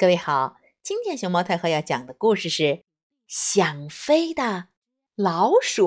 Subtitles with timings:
[0.00, 2.62] 各位好，今天熊猫太后要讲的故事是
[3.26, 4.68] 《想飞的
[5.14, 5.84] 老鼠》。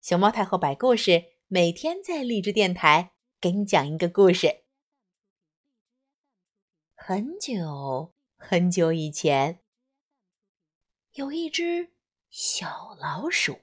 [0.00, 4.62] 熊猫太后摆故事，每天在励志电台给你讲一个故事。
[6.94, 9.60] 很久很久以前，
[11.12, 11.92] 有一只
[12.30, 13.60] 小老鼠，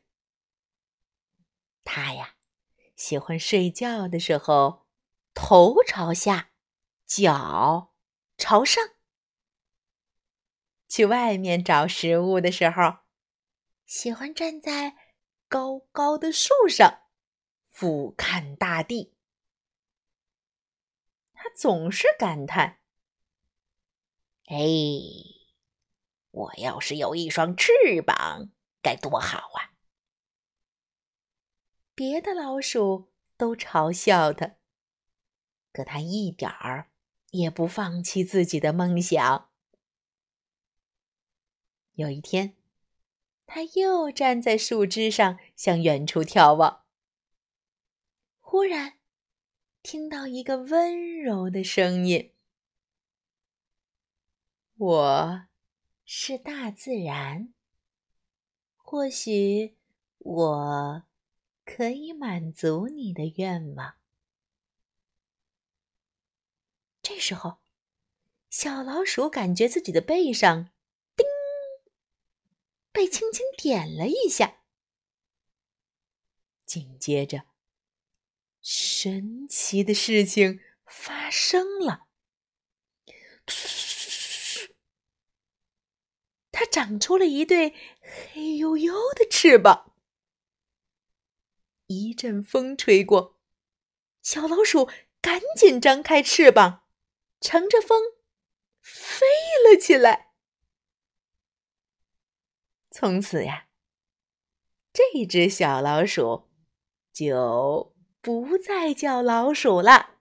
[1.84, 2.36] 它呀
[2.96, 4.86] 喜欢睡觉的时候
[5.34, 6.52] 头朝下，
[7.08, 7.96] 脚。
[8.38, 8.84] 朝上，
[10.88, 13.00] 去外面找食物的时候，
[13.86, 14.96] 喜欢站在
[15.48, 17.02] 高高的树上，
[17.72, 19.16] 俯瞰大地。
[21.34, 22.80] 他总是感叹
[24.46, 24.58] ：“哎，
[26.30, 27.72] 我要是有一双翅
[28.06, 28.52] 膀，
[28.84, 29.74] 该多好啊！”
[31.96, 34.58] 别的老鼠都嘲笑他，
[35.74, 36.92] 可他一点儿。
[37.32, 39.50] 也不放弃自己的梦想。
[41.94, 42.56] 有一天，
[43.46, 46.84] 他又站在树枝上向远处眺望。
[48.40, 49.00] 忽然，
[49.82, 52.34] 听到一个温柔的声音
[54.78, 55.48] ：“我
[56.06, 57.54] 是大自然，
[58.76, 59.76] 或许
[60.20, 61.04] 我
[61.66, 63.96] 可以满足你的愿望。”
[67.10, 67.60] 这时候，
[68.50, 70.72] 小老鼠感觉自己的背上
[71.16, 71.26] “叮”
[72.92, 74.58] 被轻轻点了一下，
[76.66, 77.46] 紧接着，
[78.62, 82.08] 神奇的事情发生了。
[86.52, 89.94] 它长出了一对黑黝黝的翅膀。
[91.86, 93.40] 一阵风吹过，
[94.22, 94.90] 小老鼠
[95.22, 96.84] 赶紧张开翅膀。
[97.40, 98.02] 乘着风
[98.82, 99.26] 飞
[99.64, 100.34] 了起来。
[102.90, 103.68] 从此呀，
[104.92, 106.50] 这只小老鼠
[107.14, 110.16] 就不再叫老鼠了。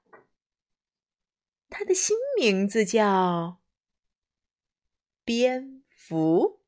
[1.68, 3.60] 它的新名字叫
[5.24, 6.65] 蝙蝠。